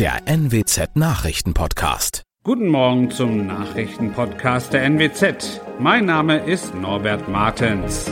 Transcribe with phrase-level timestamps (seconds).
[0.00, 2.22] der NWZ Nachrichtenpodcast.
[2.42, 5.60] Guten Morgen zum Nachrichtenpodcast der NWZ.
[5.78, 8.10] Mein Name ist Norbert Martens.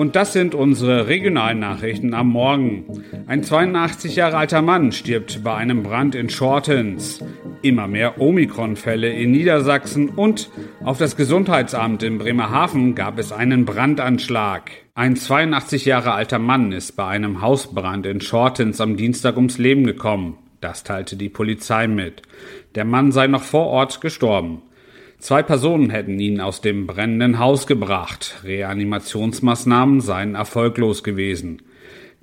[0.00, 2.86] Und das sind unsere Regionalnachrichten am Morgen.
[3.26, 7.22] Ein 82 Jahre alter Mann stirbt bei einem Brand in Shortens.
[7.60, 10.48] Immer mehr Omikron-Fälle in Niedersachsen und
[10.82, 14.70] auf das Gesundheitsamt in Bremerhaven gab es einen Brandanschlag.
[14.94, 19.84] Ein 82 Jahre alter Mann ist bei einem Hausbrand in Shortens am Dienstag ums Leben
[19.84, 20.38] gekommen.
[20.62, 22.22] Das teilte die Polizei mit.
[22.74, 24.62] Der Mann sei noch vor Ort gestorben.
[25.20, 28.40] Zwei Personen hätten ihn aus dem brennenden Haus gebracht.
[28.42, 31.60] Reanimationsmaßnahmen seien erfolglos gewesen.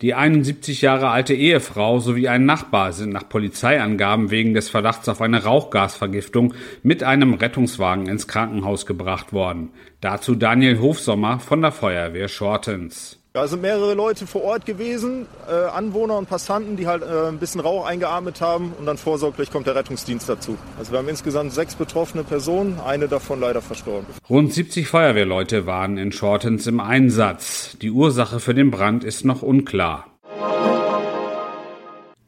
[0.02, 5.22] Die 71 Jahre alte Ehefrau sowie ein Nachbar sind nach Polizeiangaben wegen des Verdachts auf
[5.22, 9.70] eine Rauchgasvergiftung mit einem Rettungswagen ins Krankenhaus gebracht worden.
[10.02, 13.20] Dazu Daniel Hofsommer von der Feuerwehr Shortens.
[13.38, 17.38] Da sind mehrere Leute vor Ort gewesen, äh, Anwohner und Passanten, die halt äh, ein
[17.38, 20.58] bisschen Rauch eingeatmet haben und dann vorsorglich kommt der Rettungsdienst dazu.
[20.80, 24.08] Also wir haben insgesamt sechs betroffene Personen, eine davon leider verstorben.
[24.28, 27.78] Rund 70 Feuerwehrleute waren in Shortens im Einsatz.
[27.80, 30.17] Die Ursache für den Brand ist noch unklar.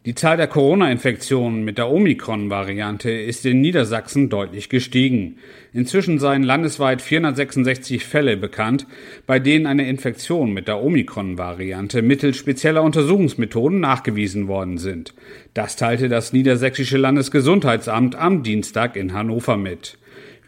[0.10, 5.36] Die Zahl der Corona-Infektionen mit der Omikron-Variante ist in Niedersachsen deutlich gestiegen.
[5.72, 8.88] Inzwischen seien landesweit 466 Fälle bekannt,
[9.28, 15.14] bei denen eine Infektion mit der Omikron-Variante mittels spezieller Untersuchungsmethoden nachgewiesen worden sind.
[15.54, 20.00] Das teilte das Niedersächsische Landesgesundheitsamt am Dienstag in Hannover mit.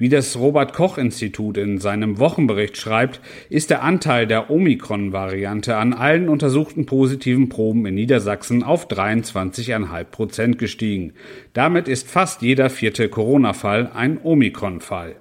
[0.02, 3.22] Wie das Robert Koch Institut in seinem Wochenbericht schreibt,
[3.52, 10.58] ist der Anteil der Omikron-Variante an allen untersuchten positiven Proben in Niedersachsen auf 23,5 Prozent
[10.58, 11.14] gestiegen.
[11.54, 15.18] Damit ist fast jeder vierte Corona-Fall ein Omikron-Fall.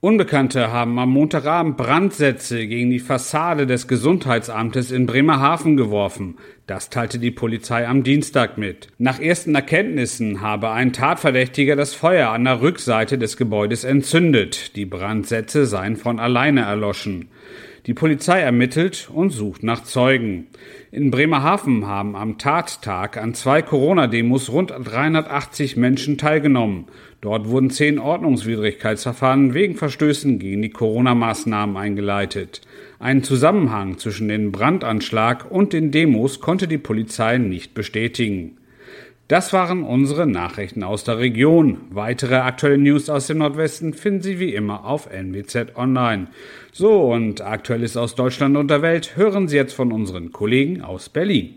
[0.00, 6.36] Unbekannte haben am Montagabend Brandsätze gegen die Fassade des Gesundheitsamtes in Bremerhaven geworfen.
[6.66, 8.88] Das teilte die Polizei am Dienstag mit.
[8.98, 14.76] Nach ersten Erkenntnissen habe ein Tatverdächtiger das Feuer an der Rückseite des Gebäudes entzündet.
[14.76, 17.30] Die Brandsätze seien von alleine erloschen.
[17.86, 20.48] Die Polizei ermittelt und sucht nach Zeugen.
[20.90, 26.86] In Bremerhaven haben am Tattag an zwei Corona-Demos rund 380 Menschen teilgenommen.
[27.20, 32.60] Dort wurden zehn Ordnungswidrigkeitsverfahren wegen Verstößen gegen die Corona-Maßnahmen eingeleitet.
[32.98, 38.58] Einen Zusammenhang zwischen dem Brandanschlag und den Demos konnte die Polizei nicht bestätigen.
[39.28, 41.78] Das waren unsere Nachrichten aus der Region.
[41.90, 46.28] Weitere aktuelle News aus dem Nordwesten finden Sie wie immer auf NWZ Online.
[46.70, 51.08] So, und Aktuelles aus Deutschland und der Welt hören Sie jetzt von unseren Kollegen aus
[51.08, 51.54] Berlin.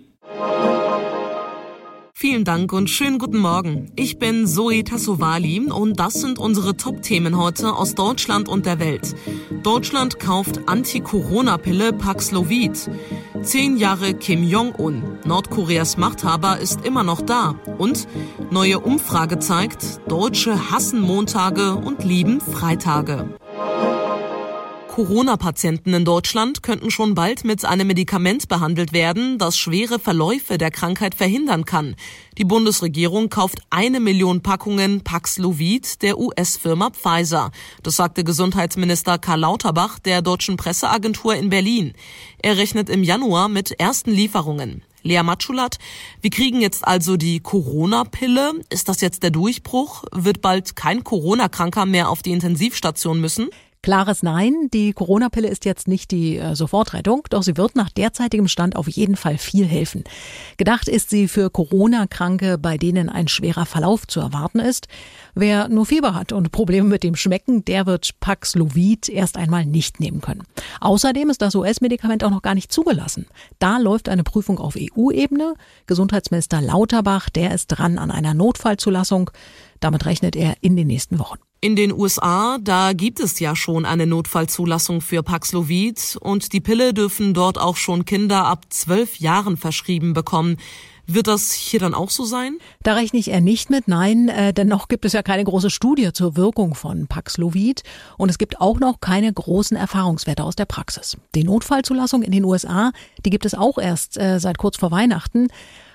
[2.22, 3.94] Vielen Dank und schönen guten Morgen.
[3.96, 9.16] Ich bin Zoe Tassovali und das sind unsere Top-Themen heute aus Deutschland und der Welt.
[9.64, 12.92] Deutschland kauft Anti-Corona-Pille Paxlovid.
[13.42, 15.02] Zehn Jahre Kim Jong-un.
[15.24, 17.56] Nordkoreas Machthaber ist immer noch da.
[17.78, 18.06] Und
[18.52, 23.30] neue Umfrage zeigt, Deutsche hassen Montage und lieben Freitage.
[25.00, 30.72] Corona-Patienten in Deutschland könnten schon bald mit einem Medikament behandelt werden, das schwere Verläufe der
[30.72, 31.96] Krankheit verhindern kann.
[32.38, 37.52] Die Bundesregierung kauft eine Million Packungen Paxlovid der US-Firma Pfizer.
[37.82, 41.94] Das sagte Gesundheitsminister Karl Lauterbach der deutschen Presseagentur in Berlin.
[42.40, 44.84] Er rechnet im Januar mit ersten Lieferungen.
[45.02, 45.78] Lea Matschulat,
[46.20, 48.56] wir kriegen jetzt also die Corona-Pille.
[48.70, 50.04] Ist das jetzt der Durchbruch?
[50.12, 53.50] Wird bald kein Corona-Kranker mehr auf die Intensivstation müssen?
[53.82, 58.50] Klares Nein, die Corona-Pille ist jetzt nicht die äh, Sofortrettung, doch sie wird nach derzeitigem
[58.50, 60.04] Stand auf jeden Fall viel helfen.
[60.58, 64.90] Gedacht ist sie für Corona-Kranke, bei denen ein schwerer Verlauf zu erwarten ist.
[65.34, 70.02] Wer nur Fieber hat und Probleme mit dem Schmecken, der wird Paxlovid erst einmal nicht
[70.02, 70.44] nehmen können.
[70.82, 73.28] Außerdem ist das US-Medikament auch noch gar nicht zugelassen.
[73.60, 75.54] Da läuft eine Prüfung auf EU-Ebene.
[75.88, 79.32] Gesundheitsminister Lauterbach, der ist dran an einer Notfallzulassung.
[79.80, 81.40] Damit rechnet er in den nächsten Wochen.
[81.62, 86.94] In den USA, da gibt es ja schon eine Notfallzulassung für Paxlovid und die Pille
[86.94, 90.56] dürfen dort auch schon Kinder ab zwölf Jahren verschrieben bekommen.
[91.06, 92.60] Wird das hier dann auch so sein?
[92.84, 95.70] Da rechne ich eher nicht mit, nein, äh, denn noch gibt es ja keine große
[95.70, 97.84] Studie zur Wirkung von Paxlovid
[98.18, 101.18] und es gibt auch noch keine großen Erfahrungswerte aus der Praxis.
[101.36, 102.94] Die Notfallzulassung in den USA,
[103.26, 105.50] die gibt es auch erst äh, seit kurz vor Weihnachten.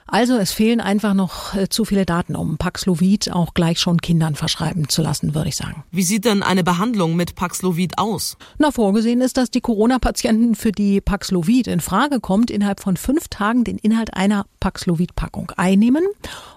[0.07, 4.35] Also es fehlen einfach noch äh, zu viele Daten, um Paxlovid auch gleich schon Kindern
[4.35, 5.85] verschreiben zu lassen, würde ich sagen.
[5.91, 8.37] Wie sieht denn eine Behandlung mit Paxlovid aus?
[8.59, 13.29] Na, vorgesehen ist, dass die Corona-Patienten, für die Paxlovid in Frage kommt, innerhalb von fünf
[13.29, 16.05] Tagen den Inhalt einer Paxlovid-Packung einnehmen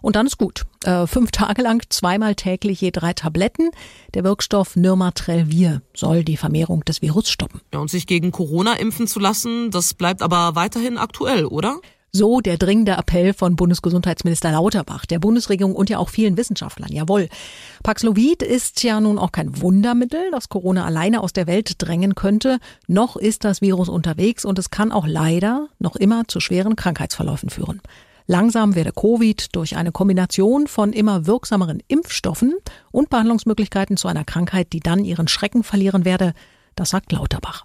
[0.01, 0.65] und dann ist gut.
[0.83, 3.71] Äh, fünf Tage lang zweimal täglich je drei Tabletten.
[4.13, 7.61] Der Wirkstoff Nirmatrelvir soll die Vermehrung des Virus stoppen.
[7.73, 11.79] Ja, und sich gegen Corona impfen zu lassen, das bleibt aber weiterhin aktuell, oder?
[12.17, 16.91] So der dringende Appell von Bundesgesundheitsminister Lauterbach, der Bundesregierung und ja auch vielen Wissenschaftlern.
[16.91, 17.29] Jawohl.
[17.83, 22.57] Paxlovid ist ja nun auch kein Wundermittel, das Corona alleine aus der Welt drängen könnte.
[22.87, 27.51] Noch ist das Virus unterwegs und es kann auch leider noch immer zu schweren Krankheitsverläufen
[27.51, 27.81] führen.
[28.25, 32.55] Langsam werde Covid durch eine Kombination von immer wirksameren Impfstoffen
[32.89, 36.33] und Behandlungsmöglichkeiten zu einer Krankheit, die dann ihren Schrecken verlieren werde.
[36.73, 37.63] Das sagt Lauterbach.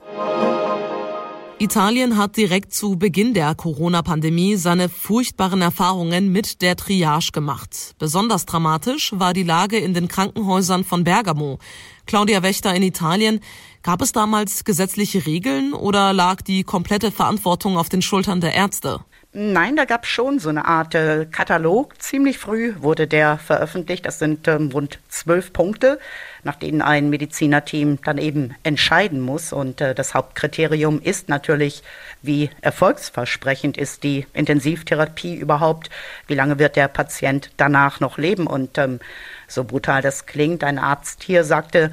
[1.63, 7.95] Italien hat direkt zu Beginn der Corona-Pandemie seine furchtbaren Erfahrungen mit der Triage gemacht.
[8.01, 11.61] Besonders dramatisch war die Lage in den Krankenhäusern von Bergamo.
[12.05, 13.39] Claudia Wächter in Italien.
[13.85, 19.05] Gab es damals gesetzliche Regeln oder lag die komplette Verantwortung auf den Schultern der Ärzte?
[19.35, 22.03] Nein, da gab es schon so eine Art äh, Katalog.
[22.03, 24.05] Ziemlich früh wurde der veröffentlicht.
[24.05, 25.99] Das sind ähm, rund zwölf Punkte,
[26.43, 29.55] nach denen ein Medizinerteam dann eben entscheiden muss.
[29.55, 31.83] Und äh, das Hauptkriterium ist natürlich,
[32.21, 35.89] wie erfolgsversprechend ist die Intensivtherapie überhaupt?
[36.27, 38.47] Wie lange wird der Patient danach noch leben?
[38.47, 39.01] Und ähm,
[39.49, 41.91] so brutal das klingt, ein Arzt hier sagte,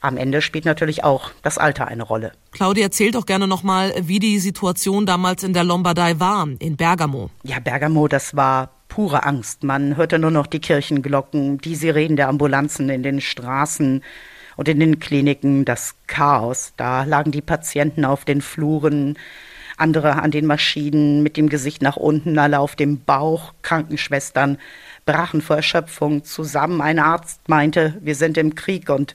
[0.00, 2.32] am Ende spielt natürlich auch das Alter eine Rolle.
[2.52, 7.30] Claudia erzählt doch gerne nochmal, wie die Situation damals in der Lombardei war, in Bergamo.
[7.42, 9.64] Ja, Bergamo, das war pure Angst.
[9.64, 14.02] Man hörte nur noch die Kirchenglocken, die Sirenen der Ambulanzen in den Straßen
[14.56, 16.72] und in den Kliniken, das Chaos.
[16.76, 19.18] Da lagen die Patienten auf den Fluren,
[19.76, 24.58] andere an den Maschinen mit dem Gesicht nach unten, alle auf dem Bauch, Krankenschwestern
[25.06, 26.80] brachen vor Erschöpfung zusammen.
[26.80, 29.14] Ein Arzt meinte, wir sind im Krieg und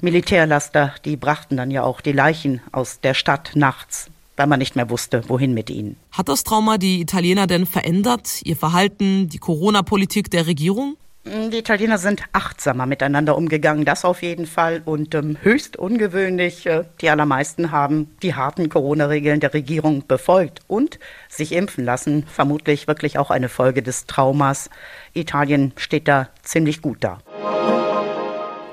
[0.00, 4.76] Militärlaster, die brachten dann ja auch die Leichen aus der Stadt nachts, weil man nicht
[4.76, 5.96] mehr wusste, wohin mit ihnen.
[6.12, 10.96] Hat das Trauma die Italiener denn verändert, ihr Verhalten, die Corona-Politik der Regierung?
[11.24, 16.64] Die Italiener sind achtsamer miteinander umgegangen, das auf jeden Fall und ähm, höchst ungewöhnlich.
[16.64, 20.98] Äh, die allermeisten haben die harten Corona-Regeln der Regierung befolgt und
[21.28, 22.24] sich impfen lassen.
[22.26, 24.70] Vermutlich wirklich auch eine Folge des Traumas.
[25.12, 27.18] Italien steht da ziemlich gut da.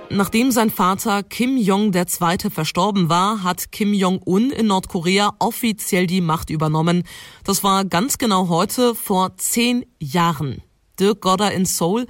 [0.09, 2.49] Nachdem sein Vater Kim Jong II.
[2.49, 7.03] verstorben war, hat Kim Jong-un in Nordkorea offiziell die Macht übernommen.
[7.43, 10.61] Das war ganz genau heute vor zehn Jahren.
[10.99, 12.05] Dirk Godder in Seoul.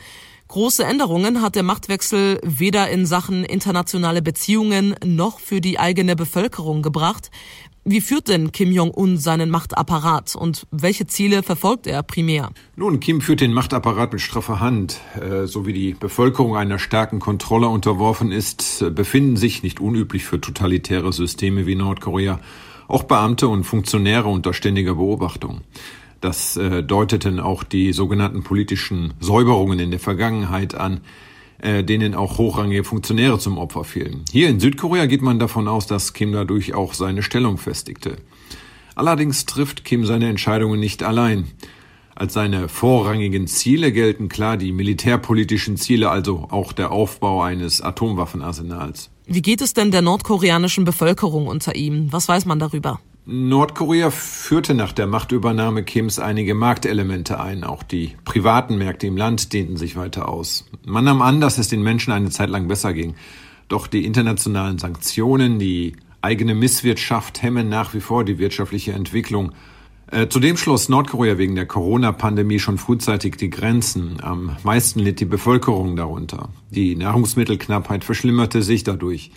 [0.55, 6.81] Große Änderungen hat der Machtwechsel weder in Sachen internationale Beziehungen noch für die eigene Bevölkerung
[6.81, 7.29] gebracht.
[7.83, 12.51] Wie führt denn Kim Jong-un seinen Machtapparat und welche Ziele verfolgt er primär?
[12.77, 15.01] Nun, Kim führt den Machtapparat mit straffer Hand.
[15.19, 20.23] Äh, so wie die Bevölkerung einer starken Kontrolle unterworfen ist, äh, befinden sich, nicht unüblich
[20.23, 22.39] für totalitäre Systeme wie Nordkorea,
[22.87, 25.63] auch Beamte und Funktionäre unter ständiger Beobachtung.
[26.25, 31.01] Das äh, deuteten auch die sogenannten politischen Säuberungen in der Vergangenheit an,
[31.59, 34.25] äh, denen auch hochrangige Funktionäre zum Opfer fielen.
[34.31, 38.15] Hier in Südkorea geht man davon aus, dass Kim dadurch auch seine Stellung festigte.
[38.95, 41.45] Allerdings trifft Kim seine Entscheidungen nicht allein.
[42.15, 49.11] Als seine vorrangigen Ziele gelten klar die militärpolitischen Ziele, also auch der Aufbau eines Atomwaffenarsenals.
[49.27, 52.11] Wie geht es denn der nordkoreanischen Bevölkerung unter ihm?
[52.11, 52.99] Was weiß man darüber?
[53.27, 57.63] Nordkorea führte nach der Machtübernahme Kims einige Marktelemente ein.
[57.63, 60.65] Auch die privaten Märkte im Land dehnten sich weiter aus.
[60.85, 63.15] Man nahm an, dass es den Menschen eine Zeit lang besser ging.
[63.67, 69.53] Doch die internationalen Sanktionen, die eigene Misswirtschaft hemmen nach wie vor die wirtschaftliche Entwicklung.
[70.11, 74.17] Äh, zudem schloss Nordkorea wegen der Corona-Pandemie schon frühzeitig die Grenzen.
[74.21, 76.49] Am meisten litt die Bevölkerung darunter.
[76.69, 79.31] Die Nahrungsmittelknappheit verschlimmerte sich dadurch.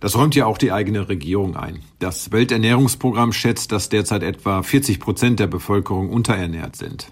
[0.00, 1.80] Das räumt ja auch die eigene Regierung ein.
[1.98, 7.10] Das Welternährungsprogramm schätzt, dass derzeit etwa 40 Prozent der Bevölkerung unterernährt sind.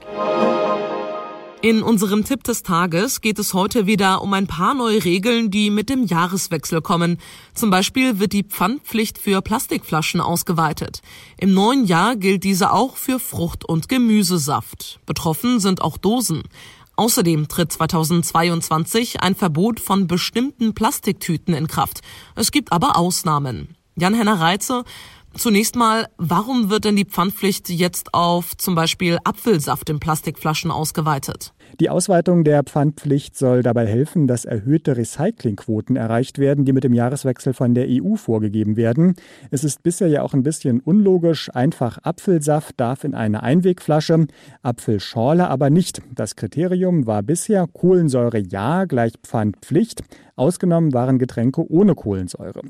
[1.62, 5.70] In unserem Tipp des Tages geht es heute wieder um ein paar neue Regeln, die
[5.70, 7.18] mit dem Jahreswechsel kommen.
[7.54, 11.00] Zum Beispiel wird die Pfandpflicht für Plastikflaschen ausgeweitet.
[11.38, 15.00] Im neuen Jahr gilt diese auch für Frucht- und Gemüsesaft.
[15.06, 16.44] Betroffen sind auch Dosen.
[16.96, 22.00] Außerdem tritt 2022 ein Verbot von bestimmten Plastiktüten in Kraft.
[22.34, 23.76] Es gibt aber Ausnahmen.
[23.96, 24.84] Jan-Henner Reitze,
[25.36, 31.52] Zunächst mal, warum wird denn die Pfandpflicht jetzt auf zum Beispiel Apfelsaft in Plastikflaschen ausgeweitet?
[31.80, 36.94] Die Ausweitung der Pfandpflicht soll dabei helfen, dass erhöhte Recyclingquoten erreicht werden, die mit dem
[36.94, 39.14] Jahreswechsel von der EU vorgegeben werden.
[39.50, 41.50] Es ist bisher ja auch ein bisschen unlogisch.
[41.54, 44.26] Einfach Apfelsaft darf in eine Einwegflasche,
[44.62, 46.02] Apfelschorle aber nicht.
[46.14, 50.02] Das Kriterium war bisher Kohlensäure ja gleich Pfandpflicht.
[50.36, 52.60] Ausgenommen waren Getränke ohne Kohlensäure.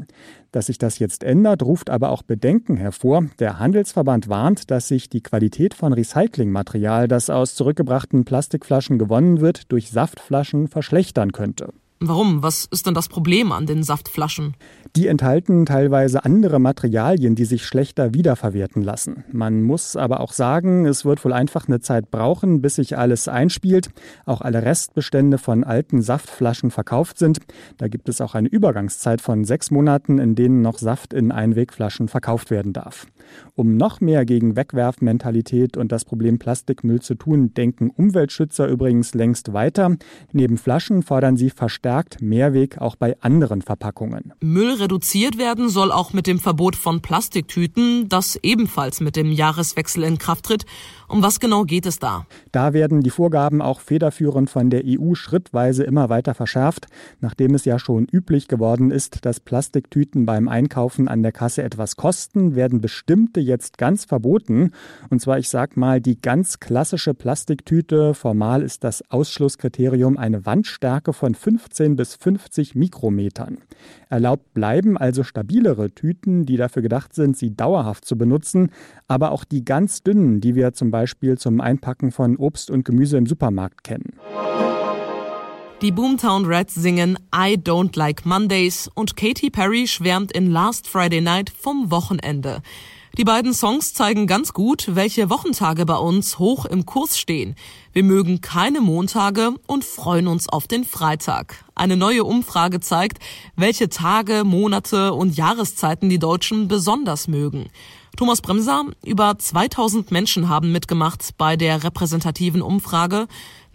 [0.53, 3.27] Dass sich das jetzt ändert, ruft aber auch Bedenken hervor.
[3.41, 9.71] Der Handelsverband warnt, dass sich die Qualität von Recyclingmaterial, das aus zurückgebrachten Plastikflaschen gewonnen wird,
[9.73, 11.73] durch Saftflaschen verschlechtern könnte.
[11.99, 12.43] Warum?
[12.43, 14.55] Was ist denn das Problem an den Saftflaschen?
[14.97, 19.25] Die enthalten teilweise andere Materialien, die sich schlechter wiederverwerten lassen.
[19.33, 23.29] Man muss aber auch sagen, es wird wohl einfach eine Zeit brauchen, bis sich alles
[23.29, 23.89] einspielt,
[24.27, 27.39] auch alle Restbestände von alten Saftflaschen verkauft sind.
[27.79, 32.09] Da gibt es auch eine Übergangszeit von sechs Monaten, in denen noch Saft in Einwegflaschen
[32.09, 33.07] verkauft werden darf.
[33.55, 39.55] Um noch mehr gegen Wegwerfmentalität und das Problem Plastikmüll zu tun, denken Umweltschützer übrigens längst
[39.55, 39.97] weiter.
[40.33, 44.33] Neben Flaschen fordern sie verstärkt verstärkt Mehrweg auch bei anderen Verpackungen.
[44.41, 50.03] Müll reduziert werden soll auch mit dem Verbot von Plastiktüten, das ebenfalls mit dem Jahreswechsel
[50.03, 50.65] in Kraft tritt.
[51.09, 52.27] Um was genau geht es da?
[52.51, 56.87] Da werden die Vorgaben auch federführend von der EU schrittweise immer weiter verschärft,
[57.21, 61.95] nachdem es ja schon üblich geworden ist, dass Plastiktüten beim Einkaufen an der Kasse etwas
[61.95, 64.73] kosten, werden bestimmte jetzt ganz verboten.
[65.09, 68.13] Und zwar, ich sag mal, die ganz klassische Plastiktüte.
[68.15, 73.59] Formal ist das Ausschlusskriterium eine Wandstärke von 15 bis 50 Mikrometern.
[74.09, 78.71] Erlaubt bleiben also stabilere Tüten, die dafür gedacht sind, sie dauerhaft zu benutzen,
[79.07, 80.96] aber auch die ganz dünnen, die wir zum Beispiel
[81.37, 84.15] zum Einpacken von Obst und Gemüse im Supermarkt kennen.
[85.83, 91.21] Die Boomtown Reds singen I Don't Like Mondays und Katy Perry schwärmt in Last Friday
[91.21, 92.63] Night vom Wochenende.
[93.19, 97.55] Die beiden Songs zeigen ganz gut, welche Wochentage bei uns hoch im Kurs stehen.
[97.95, 101.65] Wir mögen keine Montage und freuen uns auf den Freitag.
[101.75, 103.19] Eine neue Umfrage zeigt,
[103.55, 107.71] welche Tage, Monate und Jahreszeiten die Deutschen besonders mögen.
[108.17, 113.29] Thomas Bremser, über 2000 Menschen haben mitgemacht bei der repräsentativen Umfrage.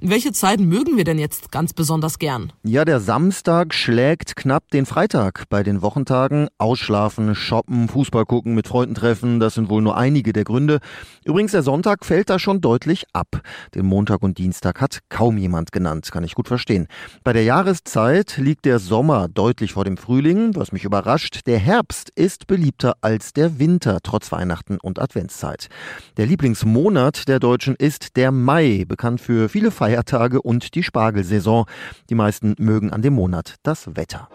[0.04, 2.52] Welche Zeiten mögen wir denn jetzt ganz besonders gern?
[2.64, 5.44] Ja, der Samstag schlägt knapp den Freitag.
[5.48, 10.34] Bei den Wochentagen ausschlafen, shoppen, Fußball gucken, mit Freunden treffen, das sind wohl nur einige
[10.34, 10.80] der Gründe.
[11.24, 13.44] Übrigens, der Sonntag fällt da schon deutlich ab.
[13.76, 16.88] Den Montag und Dienstag hat kaum jemand genannt, kann ich gut verstehen.
[17.24, 21.42] Bei der Jahreszeit liegt der Sommer deutlich vor dem Frühling, was mich überrascht.
[21.46, 25.70] Der Herbst ist beliebter als der Winter, trotz Weihnachten und Adventszeit.
[26.18, 31.66] Der Lieblingsmonat der Deutschen ist der Mai, bekannt für viele Feiertage Feiertage und die Spargelsaison.
[32.10, 34.30] Die meisten mögen an dem Monat das Wetter.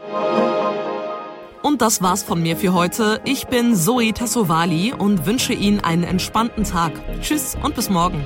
[1.63, 3.21] Und das war's von mir für heute.
[3.25, 6.93] Ich bin Zoe Tassovali und wünsche Ihnen einen entspannten Tag.
[7.23, 8.25] Tschüss und bis morgen.